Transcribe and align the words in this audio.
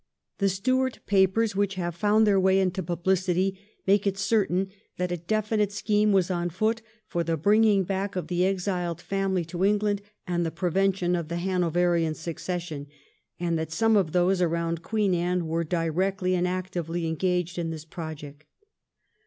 The 0.39 0.49
Stuart 0.49 0.97
papers 1.05 1.55
which 1.55 1.75
have 1.75 1.93
found 1.93 2.25
their 2.25 2.39
way 2.39 2.59
into 2.59 2.81
publicity 2.81 3.59
make 3.85 4.07
it 4.07 4.17
certain 4.17 4.69
that 4.97 5.11
a 5.11 5.17
definite 5.17 5.71
scheme 5.71 6.11
was 6.11 6.31
on 6.31 6.49
foot 6.49 6.81
for 7.05 7.23
the 7.23 7.37
bringing 7.37 7.83
back 7.83 8.15
of 8.15 8.25
the 8.25 8.43
exiled 8.43 8.99
family 8.99 9.45
to 9.45 9.63
England 9.63 10.01
and 10.25 10.43
the 10.43 10.49
prevention 10.49 11.15
of 11.15 11.27
the 11.27 11.35
Hanoverian 11.37 12.15
succession, 12.15 12.87
and 13.39 13.59
that 13.59 13.71
some 13.71 13.95
of 13.95 14.11
those 14.11 14.41
around 14.41 14.81
Queen 14.81 15.13
Anne 15.13 15.45
were 15.45 15.63
directly 15.63 16.33
and 16.33 16.47
actively 16.47 17.05
engaged 17.05 17.59
in 17.59 17.69
this 17.69 17.85
project. 17.85 18.45